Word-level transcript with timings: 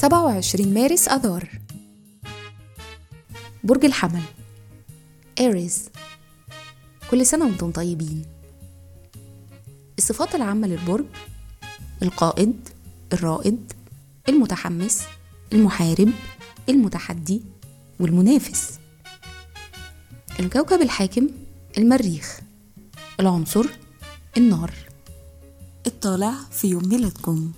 27 0.00 0.74
مارس 0.74 1.08
أذار. 1.08 1.48
برج 3.64 3.84
الحمل. 3.84 4.22
إيريز 5.40 5.88
كل 7.10 7.26
سنة 7.26 7.44
وأنتم 7.44 7.70
طيبين. 7.70 8.24
الصفات 9.98 10.34
العامة 10.34 10.68
للبرج 10.68 11.04
القائد 12.02 12.68
الرائد 13.12 13.72
المتحمس 14.28 15.02
المحارب 15.52 16.12
المتحدي 16.68 17.42
والمنافس. 18.00 18.78
الكوكب 20.40 20.82
الحاكم 20.82 21.28
المريخ. 21.78 22.40
العنصر 23.20 23.66
النار. 24.36 24.74
الطالع 25.86 26.34
في 26.50 26.68
يوم 26.68 26.88
ميلادكم. 26.88 27.52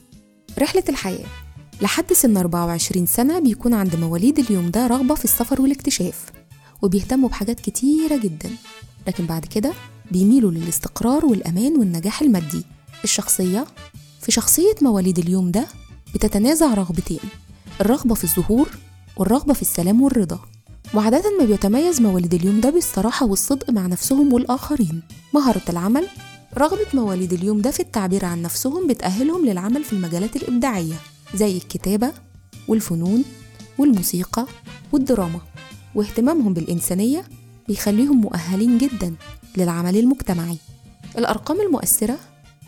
رحلة 0.59 0.85
الحياة. 0.89 1.42
لحد 1.83 2.13
سن 2.13 2.37
24 2.37 3.07
سنة 3.07 3.39
بيكون 3.39 3.75
عند 3.75 3.97
مواليد 3.97 4.39
اليوم 4.39 4.71
ده 4.71 4.87
رغبة 4.87 5.15
في 5.15 5.25
السفر 5.25 5.63
والاكتشاف 5.63 6.25
وبيهتموا 6.83 7.29
بحاجات 7.29 7.61
كتيرة 7.61 8.17
جدا 8.17 8.51
لكن 9.07 9.27
بعد 9.27 9.45
كده 9.45 9.73
بيميلوا 10.11 10.51
للاستقرار 10.51 11.27
والأمان 11.27 11.77
والنجاح 11.79 12.23
المادي. 12.23 12.65
الشخصية؟ 13.05 13.65
في 14.21 14.33
شخصية 14.33 14.75
مواليد 14.83 15.19
اليوم 15.19 15.51
ده 15.51 15.67
بتتنازع 16.15 16.75
رغبتين 16.75 17.21
الرغبة 17.81 18.15
في 18.15 18.25
الظهور 18.25 18.69
والرغبة 19.17 19.55
في 19.55 19.63
السلام 19.63 20.03
والرضا. 20.03 20.39
وعادة 20.95 21.23
ما 21.41 21.45
بيتميز 21.45 22.01
مواليد 22.01 22.35
اليوم 22.35 22.61
ده 22.61 22.71
بالصراحة 22.71 23.27
والصدق 23.27 23.71
مع 23.71 23.87
نفسهم 23.87 24.33
والآخرين. 24.33 25.03
مهارة 25.35 25.63
العمل؟ 25.69 26.07
رغبة 26.59 26.87
مواليد 26.95 27.33
اليوم 27.33 27.61
ده 27.61 27.71
في 27.71 27.81
التعبير 27.81 28.25
عن 28.25 28.43
نفسهم 28.43 28.87
بتأهلهم 28.87 29.47
للعمل 29.47 29.85
في 29.85 29.93
المجالات 29.93 30.37
الإبداعية. 30.37 30.95
زي 31.35 31.57
الكتابة 31.57 32.13
والفنون 32.69 33.25
والموسيقى 33.79 34.47
والدراما 34.93 35.41
واهتمامهم 35.95 36.55
بالإنسانية 36.55 37.25
بيخليهم 37.69 38.21
مؤهلين 38.21 38.79
جدا 38.79 39.15
للعمل 39.57 39.97
المجتمعي. 39.97 40.57
الأرقام 41.19 41.61
المؤثرة 41.61 42.19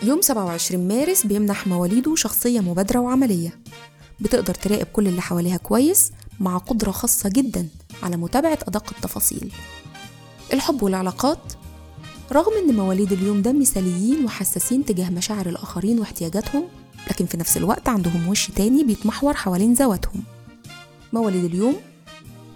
يوم 0.02 0.20
27 0.20 0.88
مارس 0.88 1.26
بيمنح 1.26 1.66
مواليده 1.66 2.14
شخصية 2.14 2.60
مبادرة 2.60 2.98
وعملية. 2.98 3.58
بتقدر 4.20 4.54
تراقب 4.54 4.86
كل 4.92 5.08
اللي 5.08 5.20
حواليها 5.22 5.56
كويس 5.56 6.12
مع 6.40 6.58
قدرة 6.58 6.90
خاصة 6.90 7.28
جدا 7.28 7.68
على 8.02 8.16
متابعة 8.16 8.58
أدق 8.68 8.90
التفاصيل. 8.96 9.52
الحب 10.52 10.82
والعلاقات 10.82 11.52
رغم 12.32 12.52
إن 12.68 12.74
مواليد 12.74 13.12
اليوم 13.12 13.42
ده 13.42 13.52
مثاليين 13.52 14.24
وحساسين 14.24 14.84
تجاه 14.84 15.10
مشاعر 15.10 15.48
الآخرين 15.48 15.98
واحتياجاتهم 16.00 16.64
لكن 17.10 17.27
في 17.27 17.36
نفس 17.36 17.56
الوقت 17.56 17.88
عندهم 17.88 18.28
وش 18.28 18.50
تاني 18.50 18.84
بيتمحور 18.84 19.34
حوالين 19.34 19.74
ذواتهم. 19.74 20.22
مواليد 21.12 21.44
اليوم 21.44 21.77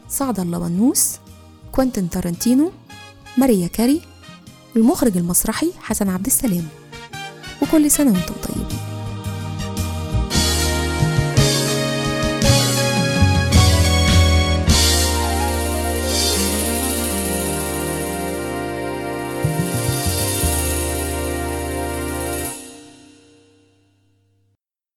سعد 0.08 0.41
الله 0.41 0.58
بنوس 0.58 1.16
كوينتين 1.72 2.10
تارنتينو 2.10 2.72
ماريا 3.38 3.66
كاري 3.66 4.00
المخرج 4.76 5.16
المسرحي 5.16 5.72
حسن 5.80 6.08
عبد 6.08 6.26
السلام. 6.26 6.69
وكل 7.62 7.91
سنة 7.91 8.12
وأنتم 8.12 8.34
طيبين. 8.34 8.88